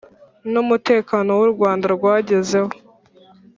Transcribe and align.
n 0.51 0.53
umutekano 0.63 1.31
u 1.45 1.47
Rwanda 1.53 1.85
rwagezeho 1.95 2.71